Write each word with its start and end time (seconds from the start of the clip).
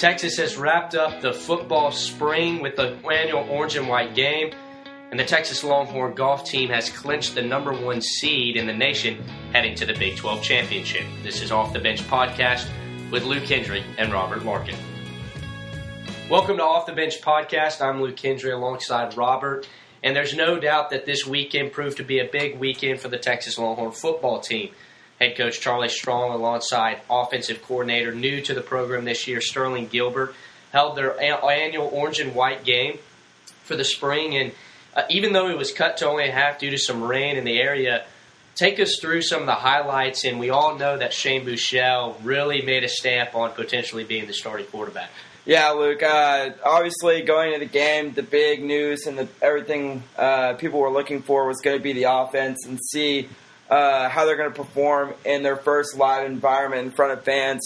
Texas 0.00 0.38
has 0.38 0.56
wrapped 0.56 0.94
up 0.94 1.20
the 1.20 1.30
football 1.30 1.92
spring 1.92 2.62
with 2.62 2.74
the 2.74 2.96
annual 3.12 3.46
orange 3.50 3.76
and 3.76 3.86
white 3.86 4.14
game, 4.14 4.50
and 5.10 5.20
the 5.20 5.24
Texas 5.24 5.62
Longhorn 5.62 6.14
golf 6.14 6.46
team 6.46 6.70
has 6.70 6.88
clinched 6.88 7.34
the 7.34 7.42
number 7.42 7.74
one 7.74 8.00
seed 8.00 8.56
in 8.56 8.66
the 8.66 8.72
nation 8.72 9.22
heading 9.52 9.74
to 9.74 9.84
the 9.84 9.92
Big 9.92 10.16
12 10.16 10.42
championship. 10.42 11.04
This 11.22 11.42
is 11.42 11.52
Off 11.52 11.74
the 11.74 11.80
Bench 11.80 12.00
podcast 12.04 12.66
with 13.10 13.24
Luke 13.24 13.42
Hendry 13.42 13.84
and 13.98 14.10
Robert 14.10 14.42
Larkin. 14.42 14.76
Welcome 16.30 16.56
to 16.56 16.62
Off 16.62 16.86
the 16.86 16.94
Bench 16.94 17.20
podcast. 17.20 17.82
I'm 17.82 18.00
Luke 18.00 18.18
Hendry 18.18 18.52
alongside 18.52 19.18
Robert, 19.18 19.68
and 20.02 20.16
there's 20.16 20.34
no 20.34 20.58
doubt 20.58 20.88
that 20.92 21.04
this 21.04 21.26
weekend 21.26 21.72
proved 21.72 21.98
to 21.98 22.04
be 22.04 22.20
a 22.20 22.24
big 22.24 22.58
weekend 22.58 23.00
for 23.00 23.08
the 23.08 23.18
Texas 23.18 23.58
Longhorn 23.58 23.92
football 23.92 24.40
team. 24.40 24.70
Head 25.20 25.36
coach 25.36 25.60
Charlie 25.60 25.90
Strong, 25.90 26.32
alongside 26.32 27.02
offensive 27.10 27.62
coordinator 27.62 28.14
new 28.14 28.40
to 28.40 28.54
the 28.54 28.62
program 28.62 29.04
this 29.04 29.28
year, 29.28 29.42
Sterling 29.42 29.86
Gilbert, 29.86 30.34
held 30.72 30.96
their 30.96 31.20
annual 31.20 31.90
orange 31.92 32.20
and 32.20 32.34
white 32.34 32.64
game 32.64 32.98
for 33.64 33.76
the 33.76 33.84
spring. 33.84 34.34
And 34.34 34.52
uh, 34.96 35.02
even 35.10 35.34
though 35.34 35.50
it 35.50 35.58
was 35.58 35.72
cut 35.72 35.98
to 35.98 36.08
only 36.08 36.26
a 36.28 36.32
half 36.32 36.58
due 36.58 36.70
to 36.70 36.78
some 36.78 37.02
rain 37.02 37.36
in 37.36 37.44
the 37.44 37.60
area, 37.60 38.06
take 38.54 38.80
us 38.80 38.98
through 38.98 39.20
some 39.20 39.40
of 39.40 39.46
the 39.46 39.56
highlights. 39.56 40.24
And 40.24 40.40
we 40.40 40.48
all 40.48 40.78
know 40.78 40.96
that 40.96 41.12
Shane 41.12 41.44
Buechele 41.44 42.16
really 42.22 42.62
made 42.62 42.82
a 42.82 42.88
stamp 42.88 43.34
on 43.34 43.52
potentially 43.52 44.04
being 44.04 44.26
the 44.26 44.32
starting 44.32 44.66
quarterback. 44.66 45.10
Yeah, 45.44 45.70
Luke. 45.70 46.02
Uh, 46.02 46.50
obviously, 46.64 47.20
going 47.22 47.52
to 47.52 47.58
the 47.58 47.70
game, 47.70 48.12
the 48.14 48.22
big 48.22 48.64
news 48.64 49.06
and 49.06 49.18
the, 49.18 49.28
everything 49.42 50.02
uh, 50.16 50.54
people 50.54 50.80
were 50.80 50.90
looking 50.90 51.20
for 51.20 51.46
was 51.46 51.60
going 51.60 51.76
to 51.76 51.82
be 51.82 51.92
the 51.92 52.04
offense 52.04 52.64
and 52.66 52.78
see 52.90 53.28
uh, 53.70 54.08
how 54.08 54.26
they're 54.26 54.36
going 54.36 54.52
to 54.52 54.56
perform 54.56 55.14
in 55.24 55.42
their 55.42 55.56
first 55.56 55.96
live 55.96 56.26
environment 56.26 56.82
in 56.82 56.90
front 56.90 57.12
of 57.12 57.22
fans. 57.22 57.60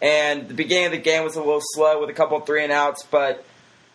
And 0.00 0.48
the 0.48 0.54
beginning 0.54 0.86
of 0.86 0.92
the 0.92 0.98
game 0.98 1.24
was 1.24 1.34
a 1.34 1.40
little 1.40 1.60
slow 1.60 2.00
with 2.00 2.08
a 2.08 2.12
couple 2.12 2.38
three 2.40 2.62
and 2.62 2.72
outs, 2.72 3.04
but 3.10 3.44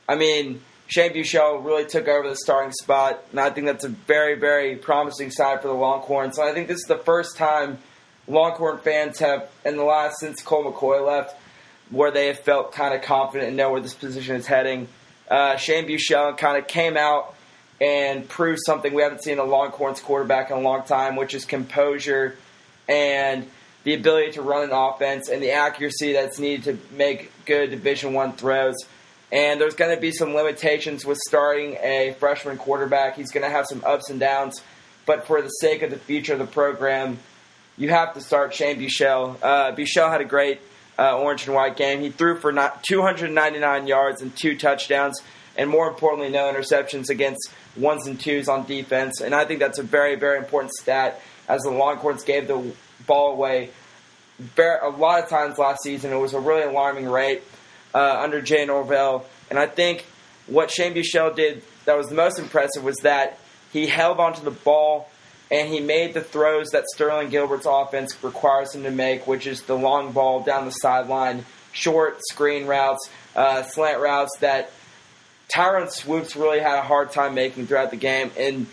I 0.08 0.16
mean, 0.16 0.62
Shane 0.88 1.14
Buechele 1.14 1.64
really 1.64 1.86
took 1.86 2.08
over 2.08 2.28
the 2.28 2.36
starting 2.36 2.73
spot, 2.73 3.23
and 3.31 3.39
I 3.39 3.50
think 3.50 3.67
that's 3.67 3.86
a 3.86 3.89
very, 3.89 4.36
very 4.36 4.75
promising 4.75 5.31
sign 5.31 5.59
for 5.59 5.70
the 5.70 5.73
Longhorns. 5.73 6.36
So 6.36 6.47
I 6.47 6.53
think 6.53 6.67
this 6.67 6.80
is 6.80 6.88
the 6.88 6.97
first 6.97 7.38
time 7.38 7.80
Longhorn 8.27 8.80
fans 8.80 9.20
have, 9.20 9.50
in 9.64 9.77
the 9.77 9.83
last 9.83 10.20
since 10.20 10.42
Colt 10.42 10.66
McCoy 10.66 11.05
left, 11.05 11.38
where 11.89 12.11
they 12.11 12.27
have 12.27 12.39
felt 12.39 12.73
kind 12.73 12.94
of 12.94 13.02
confident 13.02 13.48
and 13.50 13.58
know 13.58 13.72
where 13.72 13.81
this 13.81 13.94
position 13.94 14.36
is 14.36 14.45
heading. 14.45 14.88
Uh, 15.31 15.55
Shane 15.55 15.88
Buechele 15.88 16.38
kind 16.38 16.58
of 16.58 16.67
came 16.67 16.98
out 16.98 17.33
and 17.84 18.30
prove 18.30 18.58
something 18.66 18.94
we 18.94 19.02
haven't 19.02 19.23
seen 19.23 19.39
a 19.39 19.44
Longhorns 19.44 20.00
quarterback 20.00 20.50
in 20.50 20.58
a 20.58 20.62
long 20.62 20.84
time, 20.84 21.17
which 21.17 21.34
is 21.34 21.44
composure 21.44 22.38
and 22.88 23.45
the 23.84 23.94
ability 23.94 24.31
to 24.31 24.42
run 24.42 24.64
an 24.64 24.72
offense 24.72 25.28
and 25.28 25.44
the 25.44 25.52
accuracy 25.52 26.14
that's 26.14 26.39
needed 26.39 26.64
to 26.64 26.95
make 26.95 27.30
good 27.45 27.72
Division 27.72 28.14
One 28.14 28.31
throws. 28.31 28.76
And 29.34 29.59
there's 29.59 29.76
going 29.76 29.94
to 29.94 30.00
be 30.00 30.11
some 30.11 30.34
limitations 30.34 31.06
with 31.06 31.17
starting 31.28 31.76
a 31.81 32.16
freshman 32.20 32.58
quarterback. 32.58 33.17
He's 33.17 33.31
going 33.31 33.44
to 33.44 33.50
have 33.50 33.66
some 33.67 33.84
ups 33.86 34.09
and 34.09 34.20
downs, 34.20 34.61
but 35.06 35.28
for 35.28 35.42
the 35.42 35.50
sake 35.50 35.81
of 35.81 35.89
the 35.89 35.98
future 35.98 36.34
of 36.34 36.39
the 36.39 36.45
program, 36.45 37.20
you 37.78 37.89
have 37.89 38.14
to 38.14 38.22
start 38.22 38.54
Shane 38.54 38.80
Buechele. 38.80 39.38
Uh, 39.42 40.09
had 40.09 40.22
a 40.22 40.26
great 40.26 40.61
uh, 40.98 41.17
orange 41.17 41.48
and 41.48 41.56
white 41.56 41.76
game. 41.76 42.00
He 42.00 42.11
threw 42.11 42.39
for 42.39 42.54
299 42.54 43.88
yards 43.88 44.22
and 44.22 44.34
two 44.38 44.56
touchdowns 44.56 45.22
and 45.55 45.69
more 45.69 45.87
importantly, 45.87 46.29
no 46.29 46.51
interceptions 46.51 47.09
against 47.09 47.49
ones 47.75 48.07
and 48.07 48.19
twos 48.19 48.47
on 48.47 48.65
defense. 48.65 49.21
And 49.21 49.35
I 49.35 49.45
think 49.45 49.59
that's 49.59 49.79
a 49.79 49.83
very, 49.83 50.15
very 50.15 50.37
important 50.37 50.71
stat 50.73 51.21
as 51.47 51.61
the 51.61 51.71
Longhorns 51.71 52.23
gave 52.23 52.47
the 52.47 52.73
ball 53.05 53.33
away 53.33 53.69
a 54.57 54.89
lot 54.89 55.23
of 55.23 55.29
times 55.29 55.57
last 55.57 55.83
season. 55.83 56.11
It 56.11 56.17
was 56.17 56.33
a 56.33 56.39
really 56.39 56.63
alarming 56.63 57.07
rate 57.07 57.43
uh, 57.93 58.19
under 58.19 58.41
Jay 58.41 58.65
Norvell. 58.65 59.25
And 59.49 59.59
I 59.59 59.67
think 59.67 60.05
what 60.47 60.71
Shane 60.71 60.93
Buechele 60.93 61.35
did 61.35 61.63
that 61.85 61.97
was 61.97 62.07
the 62.07 62.15
most 62.15 62.39
impressive 62.39 62.83
was 62.83 62.97
that 63.03 63.37
he 63.71 63.87
held 63.87 64.19
onto 64.19 64.41
the 64.41 64.51
ball 64.51 65.09
and 65.52 65.67
he 65.67 65.80
made 65.80 66.13
the 66.13 66.21
throws 66.21 66.69
that 66.69 66.86
Sterling 66.95 67.30
Gilbert's 67.30 67.67
offense 67.67 68.23
requires 68.23 68.73
him 68.73 68.83
to 68.83 68.92
make, 68.92 69.27
which 69.27 69.45
is 69.45 69.61
the 69.63 69.75
long 69.75 70.11
ball 70.13 70.42
down 70.42 70.65
the 70.65 70.71
sideline, 70.71 71.45
short 71.73 72.19
screen 72.31 72.65
routes, 72.65 73.08
uh, 73.36 73.61
slant 73.63 73.99
routes 73.99 74.31
that– 74.39 74.71
Tyrone 75.53 75.89
Swoopes 75.89 76.36
really 76.36 76.59
had 76.59 76.80
a 76.80 76.81
hard 76.81 77.11
time 77.11 77.36
making 77.36 77.67
throughout 77.67 77.91
the 77.91 77.95
game, 77.95 78.31
and 78.36 78.65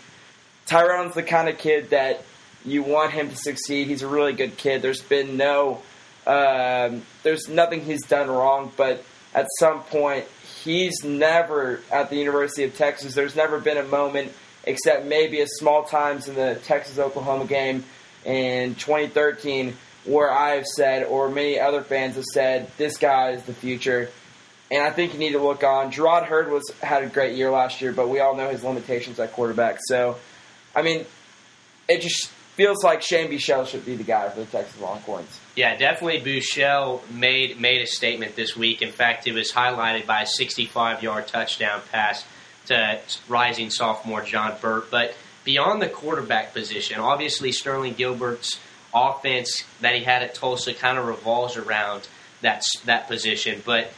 Tyrone's 0.65 1.13
the 1.13 1.21
kind 1.21 1.47
of 1.47 1.59
kid 1.59 1.91
that 1.91 2.23
you 2.65 2.81
want 2.81 3.11
him 3.11 3.29
to 3.29 3.35
succeed. 3.35 3.85
He's 3.85 4.01
a 4.01 4.07
really 4.07 4.33
good 4.33 4.57
kid. 4.57 4.81
There's 4.81 5.01
been 5.01 5.37
no, 5.37 5.83
um, 6.25 7.03
there's 7.21 7.47
nothing 7.47 7.81
he's 7.81 8.03
done 8.07 8.29
wrong, 8.29 8.71
but 8.77 9.03
at 9.35 9.45
some 9.59 9.83
point, 9.83 10.25
he's 10.63 11.03
never 11.03 11.81
at 11.91 12.09
the 12.09 12.15
University 12.15 12.63
of 12.63 12.75
Texas. 12.75 13.13
There's 13.13 13.35
never 13.35 13.59
been 13.59 13.77
a 13.77 13.83
moment, 13.83 14.31
except 14.63 15.05
maybe 15.05 15.41
a 15.41 15.47
small 15.47 15.83
times 15.83 16.27
in 16.27 16.33
the 16.33 16.59
Texas 16.63 16.97
Oklahoma 16.97 17.45
game 17.45 17.83
in 18.25 18.73
2013, 18.73 19.77
where 20.05 20.31
I've 20.31 20.65
said, 20.65 21.03
or 21.03 21.29
many 21.29 21.59
other 21.59 21.83
fans 21.83 22.15
have 22.15 22.25
said, 22.33 22.71
this 22.77 22.97
guy 22.97 23.33
is 23.33 23.43
the 23.43 23.53
future 23.53 24.09
and 24.71 24.81
I 24.81 24.89
think 24.89 25.13
you 25.13 25.19
need 25.19 25.33
to 25.33 25.43
look 25.43 25.63
on. 25.63 25.91
Jerrod 25.91 26.25
Heard 26.25 26.49
was 26.49 26.71
had 26.81 27.03
a 27.03 27.07
great 27.07 27.35
year 27.35 27.51
last 27.51 27.81
year, 27.81 27.91
but 27.91 28.07
we 28.07 28.21
all 28.21 28.35
know 28.35 28.49
his 28.49 28.63
limitations 28.63 29.19
at 29.19 29.33
quarterback. 29.33 29.79
So, 29.81 30.17
I 30.73 30.81
mean, 30.81 31.05
it 31.89 32.01
just 32.01 32.29
feels 32.55 32.81
like 32.81 33.01
Shane 33.01 33.29
Buechele 33.29 33.67
should 33.67 33.85
be 33.85 33.95
the 33.95 34.03
guy 34.03 34.29
for 34.29 34.39
the 34.39 34.45
Texas 34.45 34.79
Longhorns. 34.79 35.39
Yeah, 35.57 35.75
definitely. 35.75 36.21
Buechele 36.21 37.01
made 37.11 37.59
made 37.59 37.81
a 37.81 37.87
statement 37.87 38.37
this 38.37 38.55
week. 38.55 38.81
In 38.81 38.93
fact, 38.93 39.27
it 39.27 39.33
was 39.33 39.51
highlighted 39.51 40.07
by 40.07 40.21
a 40.21 40.25
65 40.25 41.03
yard 41.03 41.27
touchdown 41.27 41.81
pass 41.91 42.25
to 42.67 42.99
rising 43.27 43.71
sophomore 43.71 44.21
John 44.21 44.55
Burt. 44.61 44.89
But 44.89 45.15
beyond 45.43 45.81
the 45.81 45.89
quarterback 45.89 46.53
position, 46.53 46.99
obviously 46.99 47.51
Sterling 47.51 47.95
Gilbert's 47.95 48.57
offense 48.93 49.65
that 49.81 49.95
he 49.95 50.03
had 50.05 50.23
at 50.23 50.33
Tulsa 50.33 50.73
kind 50.73 50.97
of 50.97 51.07
revolves 51.07 51.57
around 51.57 52.07
that 52.41 52.63
that 52.85 53.09
position, 53.09 53.61
but 53.65 53.91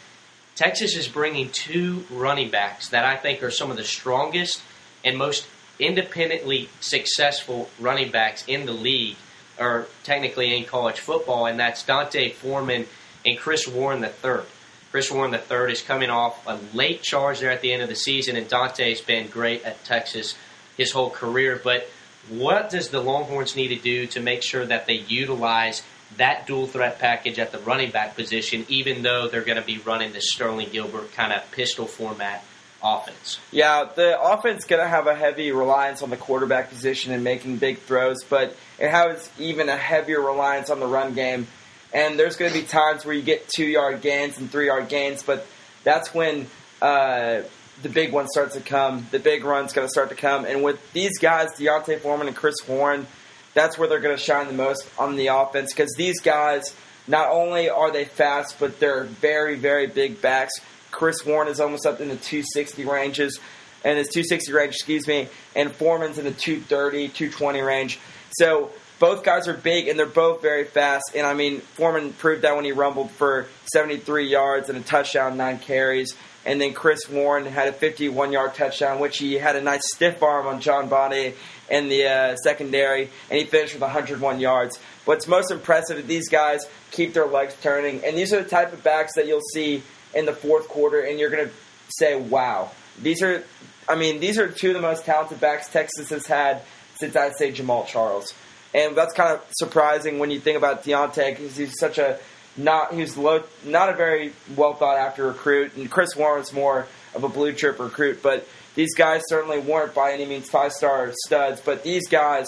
Texas 0.56 0.96
is 0.96 1.08
bringing 1.08 1.50
two 1.50 2.06
running 2.12 2.50
backs 2.50 2.90
that 2.90 3.06
I 3.06 3.16
think 3.16 3.42
are 3.42 3.52
some 3.52 3.72
of 3.72 3.78
the 3.78 3.84
strongest 3.84 4.62
and 5.04 5.18
most 5.18 5.48
independently 5.80 6.70
successful 6.80 7.70
running 7.80 8.12
backs 8.12 8.44
in 8.48 8.66
the 8.66 8.74
league, 8.74 9.18
or 9.60 9.88
technically 10.04 10.56
in 10.56 10.66
college 10.66 11.00
football, 11.00 11.48
and 11.48 11.60
that's 11.60 11.84
D'Onta 11.84 12.34
Foreman 12.34 12.86
and 13.26 13.38
Chris 13.38 13.68
Warren 13.68 14.04
III. 14.04 14.44
Chris 14.92 15.10
Warren 15.10 15.34
III 15.34 15.72
is 15.72 15.82
coming 15.82 16.12
off 16.12 16.46
a 16.46 16.60
late 16.76 17.02
charge 17.02 17.40
there 17.40 17.50
at 17.50 17.62
the 17.62 17.74
end 17.74 17.82
of 17.82 17.90
the 17.90 17.96
season, 17.96 18.36
and 18.36 18.48
D'Onta's 18.48 19.02
been 19.02 19.28
great 19.28 19.64
at 19.64 19.84
Texas 19.84 20.36
his 20.78 20.92
whole 20.92 21.10
career. 21.10 21.60
But 21.64 21.90
what 22.30 22.70
does 22.70 22.90
the 22.90 23.02
Longhorns 23.02 23.56
need 23.56 23.70
to 23.70 23.76
do 23.76 24.06
to 24.08 24.20
make 24.20 24.44
sure 24.44 24.66
that 24.66 24.86
they 24.86 24.94
utilize 24.94 25.82
that 26.18 26.48
dual 26.48 26.68
threat 26.68 27.00
package 27.00 27.40
at 27.40 27.52
the 27.52 27.60
running 27.60 27.92
back 27.92 28.16
position, 28.16 28.66
even 28.70 29.04
though 29.04 29.28
they're 29.28 29.44
going 29.44 29.60
to 29.60 29.66
be 29.66 29.78
running 29.80 30.14
the 30.14 30.22
Sterling 30.22 30.70
Gilbert 30.72 31.14
kind 31.14 31.34
of 31.34 31.50
pistol 31.52 31.86
format 31.86 32.44
offense. 32.84 33.40
Yeah, 33.52 33.88
the 33.96 34.22
offense 34.22 34.66
going 34.66 34.82
to 34.82 34.88
have 34.88 35.08
a 35.08 35.16
heavy 35.16 35.52
reliance 35.52 36.02
on 36.02 36.10
the 36.10 36.18
quarterback 36.18 36.70
position 36.70 37.14
and 37.14 37.24
making 37.24 37.58
big 37.58 37.80
throws, 37.80 38.24
but 38.24 38.56
it 38.78 38.90
has 38.90 39.30
even 39.40 39.70
a 39.70 39.78
heavier 39.78 40.22
reliance 40.22 40.70
on 40.70 40.80
the 40.80 40.88
run 40.88 41.14
game. 41.14 41.48
And 41.94 42.20
there's 42.20 42.36
going 42.36 42.52
to 42.52 42.60
be 42.60 42.66
times 42.66 43.06
where 43.06 43.16
you 43.16 43.22
get 43.22 43.48
two 43.48 43.66
yard 43.66 44.02
gains 44.02 44.38
and 44.38 44.52
three 44.52 44.66
yard 44.66 44.90
gains, 44.90 45.24
but 45.24 45.46
that's 45.84 46.14
when 46.14 46.48
uh, 46.82 47.44
the 47.82 47.90
big 47.90 48.12
one 48.12 48.28
starts 48.28 48.56
to 48.56 48.62
come. 48.62 49.08
The 49.12 49.20
big 49.20 49.46
run's 49.46 49.74
going 49.74 49.88
to 49.88 49.92
start 49.92 50.10
to 50.10 50.16
come. 50.16 50.46
And 50.46 50.64
with 50.64 50.92
these 50.94 51.18
guys, 51.20 51.50
D'Onta 51.58 52.00
Foreman 52.00 52.28
and 52.28 52.36
Chris 52.36 52.56
Warren, 52.68 53.08
that's 53.54 53.78
where 53.78 53.88
they're 53.88 54.00
going 54.00 54.16
to 54.16 54.22
shine 54.22 54.48
the 54.48 54.54
most 54.54 54.88
on 54.98 55.16
the 55.16 55.28
offense 55.28 55.74
because 55.74 55.94
these 55.98 56.20
guys, 56.22 56.76
not 57.08 57.30
only 57.30 57.70
are 57.70 57.92
they 57.92 58.06
fast, 58.06 58.60
but 58.60 58.80
they're 58.80 59.04
very, 59.04 59.56
very 59.56 59.88
big 59.88 60.22
backs. 60.22 60.54
Chris 60.92 61.26
Warren 61.26 61.48
is 61.48 61.60
almost 61.60 61.86
up 61.86 62.02
in 62.02 62.08
the 62.08 62.16
260 62.16 62.86
ranges, 62.86 63.40
and 63.84 63.98
his 63.98 64.08
260 64.10 64.54
range, 64.54 64.76
excuse 64.76 65.08
me, 65.08 65.28
and 65.56 65.72
Foreman's 65.72 66.18
in 66.18 66.26
the 66.26 66.32
230, 66.32 67.10
220 67.10 67.62
range. 67.62 68.00
So 68.32 68.72
both 69.00 69.24
guys 69.24 69.48
are 69.48 69.54
big 69.54 69.88
and 69.88 70.00
they're 70.00 70.06
both 70.06 70.42
very 70.42 70.64
fast. 70.64 71.12
And 71.16 71.28
I 71.28 71.34
mean, 71.34 71.60
Foreman 71.60 72.14
proved 72.14 72.44
that 72.44 72.56
when 72.56 72.64
he 72.64 72.72
rumbled 72.72 73.12
for 73.12 73.48
73 73.74 74.28
yards 74.28 74.70
and 74.70 74.78
a 74.78 74.82
touchdown, 74.82 75.36
nine 75.36 75.60
carries. 75.60 76.16
And 76.46 76.60
then 76.60 76.74
Chris 76.74 77.10
Warren 77.10 77.46
had 77.46 77.70
a 77.70 77.74
51 77.74 78.32
yard 78.32 78.54
touchdown, 78.54 79.00
which 79.00 79.18
he 79.18 79.36
had 79.36 79.56
a 79.56 79.62
nice 79.62 79.84
stiff 79.94 80.22
arm 80.22 80.48
on 80.48 80.60
John 80.60 80.90
Bonney 80.90 81.36
in 81.70 81.88
the 81.88 82.06
uh, 82.06 82.36
secondary, 82.38 83.10
and 83.30 83.40
he 83.40 83.46
finished 83.46 83.74
with 83.74 83.82
101 83.82 84.40
yards. 84.40 84.78
What's 85.06 85.28
most 85.28 85.52
impressive 85.52 86.00
is 86.00 86.06
these 86.06 86.30
guys 86.30 86.66
keep 86.92 87.14
their 87.14 87.26
legs 87.26 87.56
turning, 87.62 88.04
and 88.04 88.18
these 88.18 88.34
are 88.34 88.44
the 88.44 88.50
type 88.50 88.74
of 88.74 88.84
backs 88.84 89.14
that 89.16 89.28
you'll 89.28 89.42
see 89.54 89.84
in 90.14 90.26
the 90.26 90.34
fourth 90.34 90.68
quarter, 90.68 91.00
and 91.00 91.20
you're 91.20 91.30
going 91.30 91.48
to 91.48 91.54
say, 91.90 92.20
wow. 92.20 92.72
These 93.02 93.24
are, 93.24 93.44
I 93.88 93.96
mean, 93.96 94.20
these 94.20 94.38
are 94.38 94.48
two 94.48 94.70
of 94.70 94.76
the 94.76 94.82
most 94.82 95.06
talented 95.06 95.40
backs 95.40 95.68
Texas 95.70 96.10
has 96.10 96.26
had 96.26 96.62
since 96.96 97.16
I'd 97.16 97.36
say 97.36 97.52
Jamaal 97.52 97.88
Charles. 97.88 98.34
And 98.74 98.96
that's 98.96 99.14
kind 99.14 99.34
of 99.34 99.46
surprising 99.52 100.20
when 100.20 100.32
you 100.32 100.40
think 100.40 100.58
about 100.58 100.84
D'Onta 100.84 101.30
because 101.30 101.56
he's 101.56 101.78
such 101.80 101.98
a 101.98 102.20
not 102.58 102.94
he 102.94 103.02
was 103.02 103.18
low, 103.18 103.44
not 103.66 103.90
a 103.90 103.94
very 103.94 104.34
well 104.56 104.74
thought 104.74 104.98
after 104.98 105.28
recruit, 105.28 105.76
and 105.76 105.90
Chris 105.90 106.16
Warren 106.16 106.40
was 106.40 106.54
more 106.54 106.88
of 107.16 107.24
a 107.24 107.30
blue 107.30 107.54
chip 107.54 107.80
recruit. 107.80 108.22
But 108.22 108.48
these 108.76 108.96
guys 108.96 109.22
certainly 109.28 109.60
weren't 109.60 109.94
by 109.94 110.14
any 110.14 110.26
means 110.26 110.50
five 110.50 110.72
star 110.72 111.12
studs. 111.26 111.62
But 111.62 111.84
these 111.84 112.08
guys 112.08 112.46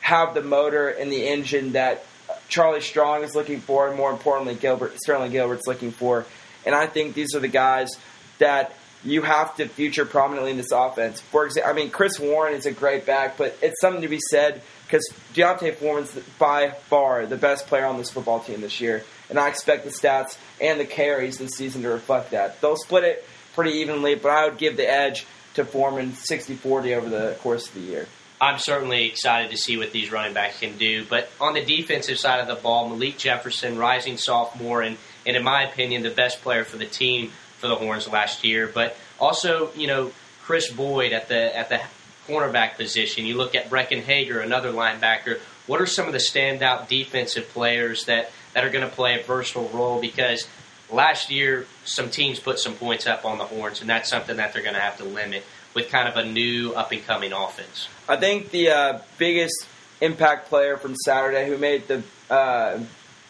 have 0.00 0.34
the 0.34 0.42
motor 0.42 0.88
and 0.88 1.10
the 1.10 1.28
engine 1.28 1.72
that 1.72 2.04
Charlie 2.48 2.80
Strong 2.80 3.24
is 3.24 3.34
looking 3.34 3.60
for, 3.60 3.88
and 3.88 3.96
more 3.96 4.10
importantly, 4.10 4.54
Gilbert 4.54 4.96
Sterling 4.98 5.32
Gilbert's 5.32 5.66
looking 5.66 5.92
for. 5.92 6.26
And 6.64 6.74
I 6.74 6.86
think 6.86 7.14
these 7.14 7.34
are 7.34 7.40
the 7.40 7.48
guys 7.48 7.90
that 8.38 8.74
you 9.04 9.22
have 9.22 9.56
to 9.56 9.66
feature 9.66 10.04
prominently 10.04 10.52
in 10.52 10.56
this 10.56 10.70
offense. 10.72 11.20
For 11.20 11.44
example, 11.44 11.70
I 11.70 11.74
mean, 11.74 11.90
Chris 11.90 12.20
Warren 12.20 12.54
is 12.54 12.66
a 12.66 12.72
great 12.72 13.04
back, 13.04 13.36
but 13.36 13.56
it's 13.62 13.80
something 13.80 14.02
to 14.02 14.08
be 14.08 14.20
said 14.30 14.62
because 14.86 15.04
D'Onta 15.34 15.74
Foreman's 15.74 16.12
by 16.38 16.70
far 16.70 17.26
the 17.26 17.36
best 17.36 17.66
player 17.66 17.86
on 17.86 17.98
this 17.98 18.10
football 18.10 18.40
team 18.40 18.60
this 18.60 18.80
year, 18.80 19.04
and 19.32 19.40
I 19.40 19.48
expect 19.48 19.84
the 19.84 19.90
stats 19.90 20.36
and 20.60 20.78
the 20.78 20.84
carries 20.84 21.38
this 21.38 21.52
season 21.52 21.80
to 21.82 21.88
reflect 21.88 22.32
that. 22.32 22.60
They'll 22.60 22.76
split 22.76 23.04
it 23.04 23.26
pretty 23.54 23.78
evenly, 23.78 24.14
but 24.14 24.30
I 24.30 24.46
would 24.46 24.58
give 24.58 24.76
the 24.76 24.86
edge 24.86 25.26
to 25.54 25.64
Foreman 25.64 26.12
60-40 26.12 26.94
over 26.94 27.08
the 27.08 27.36
course 27.40 27.66
of 27.66 27.74
the 27.74 27.80
year. 27.80 28.06
I'm 28.42 28.58
certainly 28.58 29.06
excited 29.06 29.50
to 29.52 29.56
see 29.56 29.78
what 29.78 29.92
these 29.92 30.12
running 30.12 30.34
backs 30.34 30.60
can 30.60 30.76
do. 30.76 31.06
But 31.08 31.30
on 31.40 31.54
the 31.54 31.64
defensive 31.64 32.18
side 32.18 32.40
of 32.40 32.46
the 32.46 32.60
ball, 32.60 32.90
Malik 32.90 33.16
Jefferson, 33.16 33.78
rising 33.78 34.18
sophomore, 34.18 34.82
and, 34.82 34.98
and 35.26 35.34
in 35.34 35.42
my 35.42 35.62
opinion, 35.62 36.02
the 36.02 36.10
best 36.10 36.42
player 36.42 36.64
for 36.64 36.76
the 36.76 36.84
team 36.84 37.30
for 37.58 37.68
the 37.68 37.76
Horns 37.76 38.06
last 38.06 38.44
year. 38.44 38.66
But 38.66 38.96
also, 39.18 39.72
you 39.74 39.86
know, 39.86 40.12
Kris 40.42 40.70
Boyd 40.70 41.12
at 41.12 41.28
the 41.28 41.56
at 41.56 41.70
the 41.70 41.80
cornerback 42.26 42.76
position. 42.76 43.26
You 43.26 43.36
look 43.36 43.54
at 43.54 43.70
Breckyn 43.70 44.02
Hager, 44.02 44.40
another 44.40 44.72
linebacker. 44.72 45.38
What 45.66 45.80
are 45.80 45.86
some 45.86 46.06
of 46.06 46.12
the 46.12 46.18
standout 46.18 46.88
defensive 46.88 47.48
players 47.50 48.04
that, 48.06 48.30
that 48.54 48.64
are 48.64 48.70
going 48.70 48.88
to 48.88 48.94
play 48.94 49.20
a 49.20 49.22
versatile 49.22 49.68
role? 49.68 50.00
Because 50.00 50.46
last 50.90 51.30
year, 51.30 51.66
some 51.84 52.10
teams 52.10 52.38
put 52.38 52.58
some 52.58 52.74
points 52.74 53.06
up 53.06 53.24
on 53.24 53.38
the 53.38 53.44
Horns, 53.44 53.80
and 53.80 53.90
that's 53.90 54.08
something 54.08 54.36
that 54.36 54.52
they're 54.52 54.62
going 54.62 54.74
to 54.74 54.80
have 54.80 54.98
to 54.98 55.04
limit 55.04 55.44
with 55.74 55.88
kind 55.90 56.08
of 56.08 56.16
a 56.16 56.24
new 56.24 56.72
up 56.74 56.92
and 56.92 57.04
coming 57.04 57.32
offense. 57.32 57.88
I 58.08 58.16
think 58.16 58.50
the 58.50 58.70
uh, 58.70 58.98
biggest 59.18 59.66
impact 60.00 60.48
player 60.48 60.76
from 60.76 60.94
Saturday 60.96 61.46
who 61.46 61.56
made 61.56 61.88
the 61.88 62.02
uh, 62.28 62.80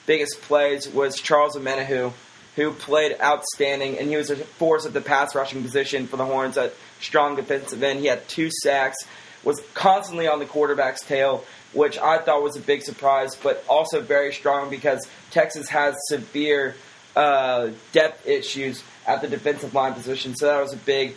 biggest 0.07 0.41
plays 0.43 0.89
was 0.89 1.21
Charles 1.21 1.57
Omenihu, 1.57 2.13
who 2.57 2.73
played 2.73 3.17
outstanding, 3.21 3.99
and 3.99 4.09
he 4.09 4.17
was 4.17 4.31
a 4.31 4.37
force 4.37 4.85
at 4.85 4.93
the 4.93 5.01
pass 5.01 5.35
rushing 5.35 5.63
position 5.63 6.07
for 6.07 6.17
the 6.17 6.25
Horns 6.25 6.57
at 6.57 6.75
strong 7.01 7.37
defensive 7.37 7.83
end. 7.83 8.01
He 8.01 8.07
had 8.07 8.27
two 8.29 8.51
sacks, 8.63 8.97
was 9.45 9.63
constantly 9.75 10.27
on 10.27 10.39
the 10.39 10.47
quarterback's 10.47 11.03
tail, 11.03 11.45
which 11.73 11.99
I 11.99 12.19
thought 12.19 12.43
was 12.43 12.57
a 12.57 12.61
big 12.61 12.83
surprise, 12.83 13.37
but 13.37 13.65
also 13.69 14.01
very 14.01 14.33
strong 14.33 14.71
because 14.71 15.07
Texas 15.31 15.69
has 15.69 15.97
severe 16.09 16.75
uh, 17.17 17.71
depth 17.93 18.27
issues 18.27 18.83
at 19.07 19.21
the 19.21 19.29
defensive 19.29 19.75
line 19.75 19.95
position. 19.95 20.35
So 20.37 20.47
that 20.47 20.61
was 20.61 20.73
a 20.73 20.79
big, 20.79 21.17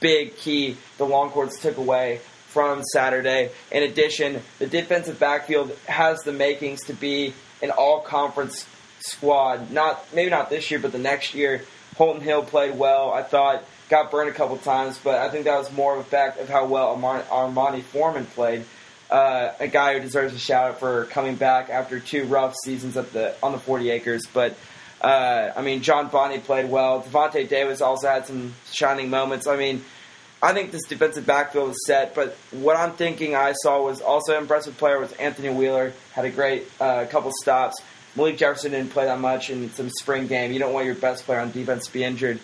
big 0.00 0.36
key 0.36 0.76
the 0.98 1.06
Longhorns 1.06 1.58
took 1.58 1.76
away 1.76 2.20
from 2.48 2.82
Saturday. 2.92 3.50
In 3.70 3.82
addition, 3.82 4.42
the 4.58 4.66
defensive 4.66 5.18
backfield 5.18 5.76
has 5.86 6.20
the 6.20 6.32
makings 6.32 6.84
to 6.84 6.92
be 6.92 7.32
an 7.62 7.70
all 7.70 8.00
conference 8.00 8.66
squad. 9.00 9.70
Not 9.70 10.04
maybe 10.14 10.30
not 10.30 10.50
this 10.50 10.70
year, 10.70 10.80
but 10.80 10.92
the 10.92 10.98
next 10.98 11.34
year. 11.34 11.64
Holton 11.96 12.22
Hill 12.22 12.42
played 12.42 12.78
well. 12.78 13.12
I 13.12 13.22
thought 13.22 13.64
got 13.88 14.10
burned 14.10 14.30
a 14.30 14.32
couple 14.32 14.56
times, 14.56 14.98
but 15.02 15.16
I 15.16 15.28
think 15.28 15.44
that 15.44 15.58
was 15.58 15.70
more 15.72 15.94
of 15.94 16.00
a 16.00 16.04
fact 16.04 16.40
of 16.40 16.48
how 16.48 16.64
well 16.66 16.96
Armanti 16.96 17.82
Foreman 17.82 18.24
played. 18.26 18.64
Uh, 19.12 19.52
a 19.60 19.68
guy 19.68 19.92
who 19.92 20.00
deserves 20.00 20.32
a 20.32 20.38
shout 20.38 20.70
out 20.70 20.80
for 20.80 21.04
coming 21.04 21.36
back 21.36 21.68
after 21.68 22.00
two 22.00 22.24
rough 22.24 22.54
seasons 22.64 22.94
the 22.94 23.34
on 23.42 23.52
the 23.52 23.58
40 23.58 23.90
acres. 23.90 24.22
But 24.32 24.56
uh, 25.02 25.52
I 25.54 25.60
mean, 25.60 25.82
John 25.82 26.08
Bonney 26.08 26.38
played 26.38 26.70
well. 26.70 27.02
Davante 27.02 27.46
Davis 27.46 27.82
also 27.82 28.08
had 28.08 28.26
some 28.26 28.54
shining 28.72 29.10
moments. 29.10 29.46
I 29.46 29.56
mean, 29.56 29.84
I 30.40 30.54
think 30.54 30.72
this 30.72 30.86
defensive 30.88 31.26
backfield 31.26 31.72
is 31.72 31.86
set. 31.86 32.14
But 32.14 32.38
what 32.52 32.78
I'm 32.78 32.92
thinking 32.92 33.36
I 33.36 33.52
saw 33.52 33.84
was 33.84 34.00
also 34.00 34.34
an 34.34 34.40
impressive 34.40 34.78
player 34.78 34.98
was 34.98 35.12
Anthony 35.12 35.50
Wheeler. 35.50 35.92
Had 36.12 36.24
a 36.24 36.30
great 36.30 36.64
uh, 36.80 37.04
couple 37.10 37.32
stops. 37.42 37.82
Malik 38.16 38.38
Jefferson 38.38 38.72
didn't 38.72 38.92
play 38.92 39.04
that 39.04 39.20
much 39.20 39.50
in 39.50 39.70
some 39.74 39.90
spring 39.90 40.26
game. 40.26 40.52
You 40.52 40.58
don't 40.58 40.72
want 40.72 40.86
your 40.86 40.94
best 40.94 41.26
player 41.26 41.40
on 41.40 41.50
defense 41.50 41.84
to 41.84 41.92
be 41.92 42.02
injured. 42.02 42.40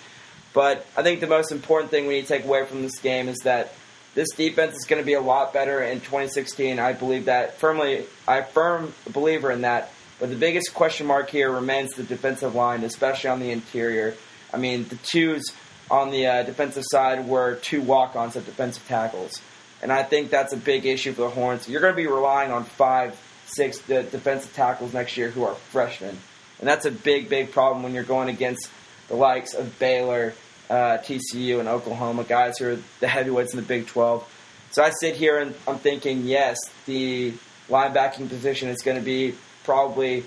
But 0.53 0.87
I 0.97 1.03
think 1.03 1.21
the 1.21 1.27
most 1.27 1.51
important 1.51 1.91
thing 1.91 2.07
we 2.07 2.17
need 2.17 2.27
to 2.27 2.29
take 2.29 2.45
away 2.45 2.67
from 2.67 2.83
this 2.83 2.99
game 2.99 3.29
is 3.29 3.39
that 3.45 3.73
this 4.15 4.29
defense 4.37 4.77
is 4.77 4.85
going 4.85 5.01
to 5.01 5.07
be 5.07 5.15
a 5.15 5.21
lot 5.21 5.53
better 5.53 5.83
in 5.83 6.01
2016. 6.01 6.79
I 6.79 6.93
believe 6.93 7.27
that 7.27 7.59
firmly. 7.59 8.05
A 8.27 8.45
firm 8.45 8.93
believer 9.13 9.51
in 9.51 9.63
that. 9.63 9.93
But 10.19 10.31
the 10.31 10.37
biggest 10.37 10.75
question 10.75 11.07
mark 11.07 11.31
here 11.31 11.51
remains 11.51 11.93
the 11.93 12.03
defensive 12.03 12.55
line, 12.55 12.83
especially 12.83 13.31
on 13.31 13.41
the 13.41 13.51
interior. 13.51 14.15
I 14.53 14.57
mean, 14.57 14.89
the 14.89 14.97
twos 14.97 15.45
on 15.91 16.11
the 16.11 16.27
uh, 16.27 16.43
defensive 16.43 16.85
side 16.91 17.29
were 17.29 17.55
two 17.57 17.81
walk-ons 17.81 18.37
at 18.37 18.45
defensive 18.45 18.87
tackles, 18.89 19.41
and 19.81 19.93
I 19.93 20.03
think 20.03 20.31
that's 20.31 20.53
a 20.53 20.57
big 20.57 20.85
issue 20.87 21.13
for 21.13 21.23
the 21.23 21.31
Horns. 21.31 21.69
You're 21.69 21.81
going 21.81 21.93
to 21.93 21.97
be 21.97 22.09
relying 22.09 22.51
on 22.51 22.65
five 22.65 23.19
six 23.49 23.79
defensive 23.79 24.53
tackles 24.55 24.93
next 24.93 25.17
year 25.17 25.31
who 25.31 25.45
are 25.45 25.55
freshmen. 25.55 26.19
And 26.59 26.69
that's 26.69 26.85
a 26.85 26.91
big, 26.91 27.29
big 27.29 27.53
problem 27.53 27.83
when 27.83 27.95
you're 27.95 28.03
going 28.05 28.29
against 28.29 28.69
the 29.09 29.15
likes 29.15 29.55
of 29.55 29.79
Baylor, 29.79 30.35
uh, 30.71 30.99
TCU, 30.99 31.61
and 31.61 31.69
Oklahoma, 31.69 32.25
guys 32.25 32.59
who 32.59 32.73
are 32.73 32.79
the 33.01 33.09
heavyweights 33.09 33.53
in 33.53 33.61
the 33.61 33.67
Big 33.67 33.87
12. 33.87 34.35
So 34.71 34.83
I 34.83 34.91
sit 34.91 35.17
here 35.17 35.39
and 35.39 35.55
I'm 35.67 35.79
thinking, 35.79 36.27
yes, 36.27 36.59
the 36.87 37.33
linebacking 37.69 38.29
position 38.29 38.69
is 38.69 38.83
going 38.83 38.99
to 38.99 39.03
be 39.03 39.35
probably 39.65 40.25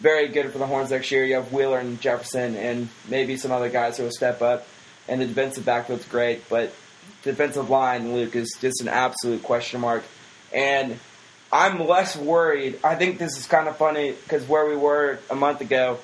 very 0.00 0.28
good 0.28 0.50
for 0.50 0.58
the 0.58 0.66
Horns 0.66 0.90
next 0.90 1.10
year. 1.10 1.24
You 1.24 1.36
have 1.36 1.52
Wheeler 1.52 1.78
and 1.78 2.00
Jefferson 2.00 2.56
and 2.56 2.88
maybe 3.08 3.36
some 3.36 3.52
other 3.52 3.68
guys 3.68 3.96
who 3.96 4.04
will 4.04 4.10
step 4.10 4.42
up. 4.42 4.66
And 5.06 5.20
the 5.20 5.26
defensive 5.26 5.64
backfield's 5.64 6.06
great, 6.06 6.48
but 6.48 6.72
defensive 7.22 7.68
line, 7.68 8.14
Luke, 8.14 8.34
is 8.34 8.56
just 8.60 8.80
an 8.80 8.88
absolute 8.88 9.42
question 9.42 9.80
mark. 9.80 10.02
And 10.52 10.98
I'm 11.52 11.86
less 11.86 12.16
worried. 12.16 12.80
I 12.82 12.94
think 12.94 13.18
this 13.18 13.36
is 13.36 13.46
kind 13.46 13.68
of 13.68 13.76
funny 13.76 14.12
because 14.12 14.48
where 14.48 14.66
we 14.66 14.76
were 14.76 15.18
a 15.30 15.36
month 15.36 15.60
ago, 15.60 15.98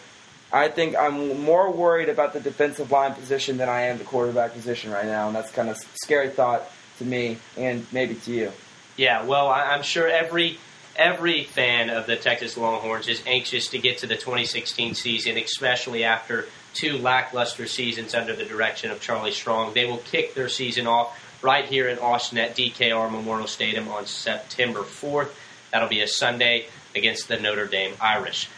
I 0.52 0.68
think 0.68 0.96
I'm 0.96 1.42
more 1.42 1.70
worried 1.70 2.08
about 2.08 2.32
the 2.32 2.40
defensive 2.40 2.90
line 2.90 3.14
position 3.14 3.56
than 3.56 3.68
I 3.68 3.82
am 3.82 3.98
the 3.98 4.04
quarterback 4.04 4.52
position 4.52 4.90
right 4.90 5.06
now, 5.06 5.28
and 5.28 5.36
that's 5.36 5.50
kind 5.52 5.68
of 5.68 5.76
a 5.76 5.80
scary 6.02 6.30
thought 6.30 6.62
to 6.98 7.04
me 7.04 7.38
and 7.56 7.86
maybe 7.92 8.14
to 8.14 8.32
you. 8.32 8.52
Yeah, 8.96 9.24
well, 9.24 9.48
I'm 9.48 9.82
sure 9.82 10.08
every 10.08 10.58
every 10.96 11.44
fan 11.44 11.88
of 11.88 12.06
the 12.06 12.16
Texas 12.16 12.56
Longhorns 12.56 13.08
is 13.08 13.22
anxious 13.26 13.68
to 13.68 13.78
get 13.78 13.98
to 13.98 14.06
the 14.06 14.16
2016 14.16 14.94
season, 14.94 15.38
especially 15.38 16.04
after 16.04 16.46
two 16.74 16.98
lackluster 16.98 17.66
seasons 17.66 18.14
under 18.14 18.34
the 18.34 18.44
direction 18.44 18.90
of 18.90 19.00
Charlie 19.00 19.32
Strong. 19.32 19.74
They 19.74 19.86
will 19.86 19.98
kick 19.98 20.34
their 20.34 20.48
season 20.48 20.86
off 20.86 21.18
right 21.42 21.64
here 21.64 21.88
in 21.88 21.98
Austin 21.98 22.38
at 22.38 22.56
DKR 22.56 23.10
Memorial 23.10 23.46
Stadium 23.46 23.88
on 23.88 24.06
September 24.06 24.80
4th. 24.80 25.30
That'll 25.72 25.88
be 25.88 26.00
a 26.00 26.08
Sunday 26.08 26.66
against 26.94 27.28
the 27.28 27.38
Notre 27.38 27.66
Dame 27.66 27.94
Irish. 28.00 28.48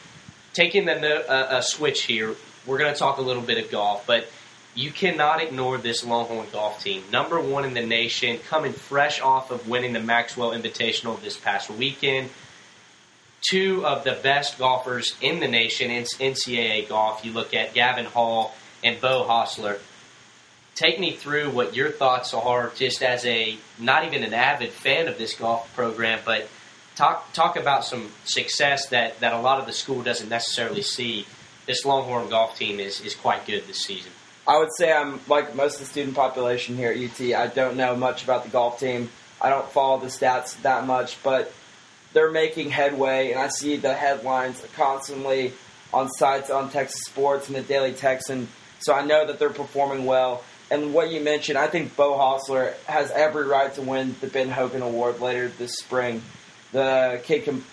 Taking 0.52 0.84
the 0.84 1.30
uh, 1.30 1.58
a 1.58 1.62
switch 1.62 2.02
here, 2.02 2.34
we're 2.66 2.78
going 2.78 2.92
to 2.92 2.98
talk 2.98 3.18
a 3.18 3.22
little 3.22 3.42
bit 3.42 3.62
of 3.62 3.70
golf, 3.70 4.06
but 4.06 4.26
you 4.74 4.90
cannot 4.90 5.42
ignore 5.42 5.78
this 5.78 6.04
Longhorn 6.04 6.46
golf 6.52 6.82
team. 6.82 7.02
Number 7.10 7.40
one 7.40 7.64
in 7.64 7.74
the 7.74 7.84
nation, 7.84 8.38
coming 8.48 8.72
fresh 8.72 9.20
off 9.20 9.50
of 9.50 9.68
winning 9.68 9.92
the 9.92 10.00
Maxwell 10.00 10.50
Invitational 10.52 11.20
this 11.20 11.36
past 11.36 11.70
weekend. 11.70 12.30
Two 13.50 13.84
of 13.84 14.04
the 14.04 14.12
best 14.12 14.58
golfers 14.58 15.16
in 15.20 15.40
the 15.40 15.48
nation 15.48 15.90
in 15.90 16.04
NCAA 16.04 16.88
golf. 16.88 17.24
You 17.24 17.32
look 17.32 17.54
at 17.54 17.74
Gavin 17.74 18.04
Hall 18.06 18.54
and 18.84 19.00
Beau 19.00 19.26
Hossler. 19.28 19.78
take 20.74 20.98
me 20.98 21.12
through 21.12 21.50
what 21.50 21.74
your 21.76 21.90
thoughts 21.90 22.32
are, 22.32 22.72
just 22.76 23.02
as 23.02 23.26
a 23.26 23.56
not 23.78 24.06
even 24.06 24.22
an 24.22 24.32
avid 24.32 24.70
fan 24.70 25.08
of 25.08 25.18
this 25.18 25.34
golf 25.34 25.74
program, 25.74 26.20
but 26.24 26.48
talk 26.96 27.32
talk 27.32 27.56
about 27.56 27.84
some 27.84 28.10
success 28.24 28.86
that, 28.88 29.20
that 29.20 29.32
a 29.32 29.40
lot 29.40 29.60
of 29.60 29.66
the 29.66 29.72
school 29.72 30.02
doesn't 30.02 30.28
necessarily 30.28 30.82
see. 30.82 31.26
This 31.64 31.84
Longhorn 31.84 32.28
golf 32.28 32.58
team 32.58 32.80
is, 32.80 33.00
is 33.00 33.14
quite 33.14 33.46
good 33.46 33.66
this 33.68 33.78
season. 33.78 34.10
I 34.46 34.58
would 34.58 34.74
say 34.76 34.92
I'm 34.92 35.20
like 35.28 35.54
most 35.54 35.74
of 35.74 35.80
the 35.80 35.86
student 35.86 36.16
population 36.16 36.76
here 36.76 36.90
at 36.90 36.98
UT. 36.98 37.20
I 37.34 37.46
don't 37.46 37.76
know 37.76 37.94
much 37.94 38.24
about 38.24 38.42
the 38.42 38.50
golf 38.50 38.80
team. 38.80 39.10
I 39.40 39.48
don't 39.48 39.68
follow 39.70 40.00
the 40.00 40.08
stats 40.08 40.60
that 40.62 40.86
much, 40.86 41.22
but 41.22 41.52
they're 42.12 42.30
making 42.30 42.70
headway, 42.70 43.30
and 43.30 43.40
I 43.40 43.48
see 43.48 43.76
the 43.76 43.94
headlines 43.94 44.62
constantly 44.74 45.52
on 45.92 46.08
sites 46.10 46.50
on 46.50 46.70
Texas 46.70 47.02
Sports 47.06 47.48
and 47.48 47.56
the 47.56 47.62
Daily 47.62 47.92
Texan. 47.92 48.48
So 48.80 48.92
I 48.92 49.04
know 49.04 49.26
that 49.26 49.38
they're 49.38 49.50
performing 49.50 50.04
well. 50.04 50.42
And 50.70 50.94
what 50.94 51.10
you 51.10 51.20
mentioned, 51.20 51.58
I 51.58 51.66
think 51.66 51.96
Beau 51.96 52.16
Hossler 52.16 52.74
has 52.86 53.10
every 53.10 53.44
right 53.44 53.72
to 53.74 53.82
win 53.82 54.16
the 54.20 54.26
Ben 54.26 54.48
Hogan 54.48 54.82
Award 54.82 55.20
later 55.20 55.48
this 55.48 55.76
spring. 55.76 56.22
The 56.72 57.20
kid 57.24 57.44
can 57.44 57.64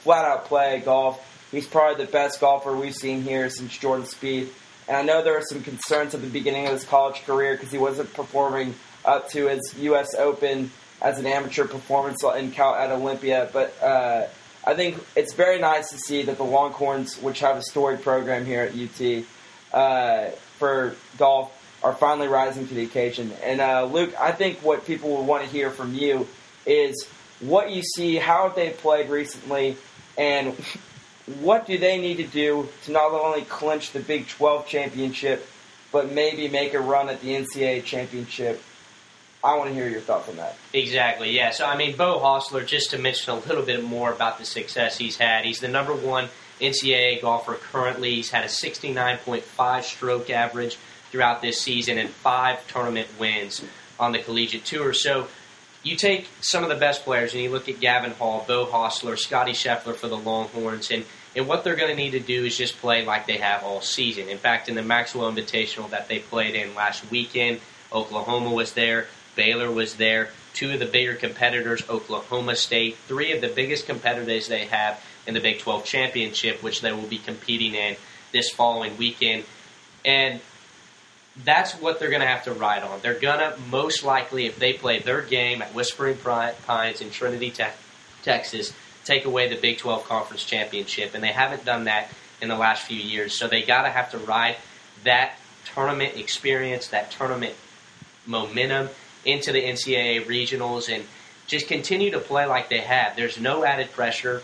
flat 0.00 0.24
out 0.24 0.46
play 0.46 0.82
golf. 0.84 1.22
He's 1.50 1.66
probably 1.66 2.04
the 2.04 2.10
best 2.10 2.40
golfer 2.40 2.76
we've 2.76 2.94
seen 2.94 3.22
here 3.22 3.50
since 3.50 3.76
Jordan 3.76 4.06
Spieth. 4.06 4.50
And 4.88 4.96
I 4.96 5.02
know 5.02 5.22
there 5.22 5.32
were 5.32 5.42
some 5.42 5.62
concerns 5.62 6.14
at 6.14 6.20
the 6.20 6.28
beginning 6.28 6.66
of 6.66 6.72
his 6.72 6.84
college 6.84 7.24
career 7.24 7.54
because 7.54 7.72
he 7.72 7.78
wasn't 7.78 8.12
performing 8.14 8.74
up 9.04 9.28
to 9.30 9.48
his 9.48 9.74
U.S. 9.78 10.14
Open 10.14 10.70
as 11.02 11.18
an 11.18 11.26
amateur 11.26 11.66
performance 11.66 12.22
in 12.22 12.52
Cal- 12.52 12.74
at 12.74 12.90
Olympia. 12.90 13.50
But 13.52 13.80
uh, 13.82 14.26
I 14.64 14.74
think 14.74 15.04
it's 15.14 15.34
very 15.34 15.58
nice 15.60 15.90
to 15.90 15.98
see 15.98 16.22
that 16.22 16.36
the 16.36 16.44
Longhorns, 16.44 17.20
which 17.20 17.40
have 17.40 17.56
a 17.56 17.62
storied 17.62 18.02
program 18.02 18.44
here 18.44 18.62
at 18.62 18.74
UT 18.74 19.24
uh, 19.72 20.30
for 20.58 20.96
golf, 21.18 21.52
are 21.82 21.94
finally 21.94 22.28
rising 22.28 22.66
to 22.68 22.74
the 22.74 22.82
occasion. 22.82 23.32
And 23.42 23.60
uh, 23.60 23.84
Luke, 23.84 24.14
I 24.18 24.32
think 24.32 24.58
what 24.58 24.86
people 24.86 25.10
will 25.10 25.24
want 25.24 25.44
to 25.44 25.50
hear 25.50 25.70
from 25.70 25.94
you 25.94 26.26
is 26.64 27.08
what 27.40 27.70
you 27.70 27.82
see, 27.82 28.16
how 28.16 28.48
they've 28.48 28.76
played 28.76 29.10
recently, 29.10 29.76
and 30.16 30.54
what 31.40 31.66
do 31.66 31.76
they 31.78 31.98
need 31.98 32.16
to 32.18 32.26
do 32.26 32.68
to 32.84 32.92
not 32.92 33.12
only 33.12 33.42
clinch 33.42 33.92
the 33.92 34.00
Big 34.00 34.28
12 34.28 34.66
championship, 34.66 35.46
but 35.92 36.12
maybe 36.12 36.48
make 36.48 36.74
a 36.74 36.80
run 36.80 37.08
at 37.08 37.20
the 37.20 37.28
NCAA 37.28 37.84
championship. 37.84 38.62
I 39.42 39.56
want 39.56 39.68
to 39.68 39.74
hear 39.74 39.88
your 39.88 40.00
thoughts 40.00 40.28
on 40.28 40.36
that. 40.36 40.56
Exactly, 40.72 41.30
yeah. 41.30 41.50
So, 41.50 41.66
I 41.66 41.76
mean, 41.76 41.96
Beau 41.96 42.18
Hossler, 42.18 42.66
just 42.66 42.90
to 42.90 42.98
mention 42.98 43.32
a 43.32 43.36
little 43.36 43.62
bit 43.62 43.84
more 43.84 44.12
about 44.12 44.38
the 44.38 44.44
success 44.44 44.98
he's 44.98 45.16
had, 45.16 45.44
he's 45.44 45.60
the 45.60 45.68
number 45.68 45.94
one 45.94 46.28
NCAA 46.60 47.20
golfer 47.20 47.54
currently. 47.54 48.14
He's 48.14 48.30
had 48.30 48.44
a 48.44 48.48
69.5 48.48 49.82
stroke 49.82 50.30
average 50.30 50.78
throughout 51.10 51.42
this 51.42 51.60
season 51.60 51.98
and 51.98 52.10
five 52.10 52.66
tournament 52.66 53.08
wins 53.18 53.62
on 54.00 54.12
the 54.12 54.18
collegiate 54.18 54.64
tour. 54.64 54.92
So, 54.92 55.28
you 55.86 55.94
take 55.94 56.28
some 56.40 56.64
of 56.64 56.68
the 56.68 56.74
best 56.74 57.04
players 57.04 57.32
and 57.32 57.42
you 57.42 57.48
look 57.48 57.68
at 57.68 57.78
Gavin 57.78 58.10
Hall, 58.10 58.44
Beau 58.46 58.66
Hossler, 58.66 59.16
Scottie 59.16 59.52
Scheffler 59.52 59.94
for 59.94 60.08
the 60.08 60.16
Longhorns, 60.16 60.90
and, 60.90 61.04
and 61.36 61.46
what 61.46 61.62
they're 61.62 61.76
going 61.76 61.90
to 61.90 61.96
need 61.96 62.10
to 62.10 62.20
do 62.20 62.44
is 62.44 62.58
just 62.58 62.78
play 62.78 63.04
like 63.04 63.28
they 63.28 63.36
have 63.36 63.62
all 63.62 63.80
season. 63.80 64.28
In 64.28 64.38
fact, 64.38 64.68
in 64.68 64.74
the 64.74 64.82
Maxwell 64.82 65.30
Invitational 65.32 65.88
that 65.90 66.08
they 66.08 66.18
played 66.18 66.56
in 66.56 66.74
last 66.74 67.08
weekend, 67.08 67.60
Oklahoma 67.92 68.50
was 68.50 68.72
there, 68.72 69.06
Baylor 69.36 69.70
was 69.70 69.94
there, 69.94 70.30
two 70.54 70.72
of 70.72 70.80
the 70.80 70.86
bigger 70.86 71.14
competitors, 71.14 71.88
Oklahoma 71.88 72.56
State, 72.56 72.96
three 73.06 73.32
of 73.32 73.40
the 73.40 73.48
biggest 73.48 73.86
competitors 73.86 74.48
they 74.48 74.64
have 74.64 75.00
in 75.24 75.34
the 75.34 75.40
Big 75.40 75.60
12 75.60 75.84
championship, 75.84 76.64
which 76.64 76.80
they 76.80 76.90
will 76.90 77.06
be 77.06 77.18
competing 77.18 77.76
in 77.76 77.94
this 78.32 78.50
following 78.50 78.96
weekend. 78.96 79.44
And 80.04 80.40
that's 81.44 81.74
what 81.74 81.98
they're 81.98 82.10
going 82.10 82.22
to 82.22 82.26
have 82.26 82.44
to 82.44 82.52
ride 82.52 82.82
on. 82.82 83.00
They're 83.00 83.18
going 83.18 83.38
to 83.38 83.56
most 83.70 84.04
likely, 84.04 84.46
if 84.46 84.58
they 84.58 84.72
play 84.72 84.98
their 85.00 85.20
game 85.22 85.62
at 85.62 85.74
Whispering 85.74 86.16
Pines 86.16 87.00
in 87.00 87.10
Trinity, 87.10 87.50
te- 87.50 87.64
Texas, 88.22 88.72
take 89.04 89.24
away 89.24 89.48
the 89.48 89.56
Big 89.56 89.78
12 89.78 90.04
Conference 90.04 90.44
Championship, 90.44 91.14
and 91.14 91.22
they 91.22 91.32
haven't 91.32 91.64
done 91.64 91.84
that 91.84 92.10
in 92.40 92.48
the 92.48 92.56
last 92.56 92.84
few 92.84 92.98
years. 92.98 93.34
So 93.34 93.48
they 93.48 93.62
got 93.62 93.82
to 93.82 93.90
have 93.90 94.10
to 94.12 94.18
ride 94.18 94.56
that 95.04 95.34
tournament 95.64 96.16
experience, 96.16 96.88
that 96.88 97.10
tournament 97.10 97.54
momentum 98.26 98.88
into 99.24 99.52
the 99.52 99.62
NCAA 99.62 100.24
regionals, 100.26 100.92
and 100.92 101.04
just 101.46 101.68
continue 101.68 102.10
to 102.10 102.18
play 102.18 102.46
like 102.46 102.68
they 102.68 102.80
have. 102.80 103.14
There's 103.14 103.38
no 103.38 103.64
added 103.64 103.92
pressure. 103.92 104.42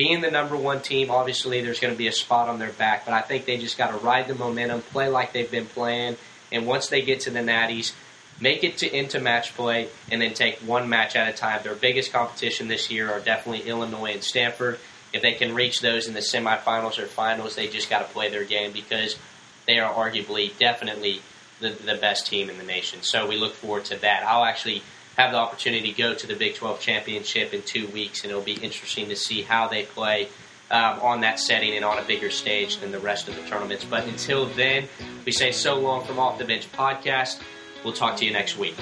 Being 0.00 0.22
the 0.22 0.30
number 0.30 0.56
one 0.56 0.80
team, 0.80 1.10
obviously, 1.10 1.60
there's 1.60 1.78
going 1.78 1.92
to 1.92 1.98
be 1.98 2.06
a 2.06 2.12
spot 2.12 2.48
on 2.48 2.58
their 2.58 2.72
back, 2.72 3.04
but 3.04 3.12
I 3.12 3.20
think 3.20 3.44
they 3.44 3.58
just 3.58 3.76
got 3.76 3.90
to 3.90 3.98
ride 3.98 4.28
the 4.28 4.34
momentum, 4.34 4.80
play 4.80 5.10
like 5.10 5.34
they've 5.34 5.50
been 5.50 5.66
playing, 5.66 6.16
and 6.50 6.66
once 6.66 6.88
they 6.88 7.02
get 7.02 7.20
to 7.20 7.30
the 7.30 7.40
Natties, 7.40 7.92
make 8.40 8.64
it 8.64 8.78
to 8.78 8.90
into 8.90 9.20
match 9.20 9.54
play, 9.54 9.90
and 10.10 10.22
then 10.22 10.32
take 10.32 10.56
one 10.60 10.88
match 10.88 11.16
at 11.16 11.28
a 11.28 11.36
time. 11.36 11.60
Their 11.62 11.74
biggest 11.74 12.14
competition 12.14 12.66
this 12.66 12.90
year 12.90 13.12
are 13.12 13.20
definitely 13.20 13.68
Illinois 13.68 14.12
and 14.12 14.24
Stanford. 14.24 14.78
If 15.12 15.20
they 15.20 15.34
can 15.34 15.54
reach 15.54 15.82
those 15.82 16.08
in 16.08 16.14
the 16.14 16.20
semifinals 16.20 16.98
or 16.98 17.04
finals, 17.04 17.54
they 17.54 17.68
just 17.68 17.90
got 17.90 17.98
to 17.98 18.10
play 18.14 18.30
their 18.30 18.44
game 18.44 18.72
because 18.72 19.18
they 19.66 19.80
are 19.80 19.92
arguably, 19.92 20.58
definitely 20.58 21.20
the, 21.60 21.72
the 21.72 21.96
best 21.96 22.26
team 22.26 22.48
in 22.48 22.56
the 22.56 22.64
nation. 22.64 23.02
So 23.02 23.26
we 23.26 23.36
look 23.36 23.52
forward 23.52 23.84
to 23.84 24.00
that. 24.00 24.24
I'll 24.26 24.46
actually 24.46 24.82
have 25.16 25.32
the 25.32 25.38
opportunity 25.38 25.92
to 25.92 25.98
go 25.98 26.14
to 26.14 26.26
the 26.26 26.34
Big 26.34 26.54
12 26.54 26.80
championship 26.80 27.52
in 27.52 27.62
two 27.62 27.86
weeks, 27.88 28.22
and 28.22 28.30
it'll 28.30 28.42
be 28.42 28.54
interesting 28.54 29.08
to 29.08 29.16
see 29.16 29.42
how 29.42 29.68
they 29.68 29.84
play 29.84 30.28
um, 30.70 31.00
on 31.00 31.20
that 31.20 31.38
setting 31.40 31.74
and 31.74 31.84
on 31.84 31.98
a 31.98 32.02
bigger 32.02 32.30
stage 32.30 32.78
than 32.78 32.92
the 32.92 32.98
rest 32.98 33.28
of 33.28 33.36
the 33.36 33.42
tournaments. 33.42 33.84
But 33.84 34.04
until 34.04 34.46
then, 34.46 34.88
we 35.26 35.32
say 35.32 35.50
so 35.52 35.78
long 35.78 36.04
from 36.04 36.18
Off 36.18 36.38
the 36.38 36.44
Bench 36.44 36.70
podcast. 36.72 37.40
We'll 37.84 37.94
talk 37.94 38.16
to 38.18 38.24
you 38.24 38.32
next 38.32 38.56
week. 38.56 38.76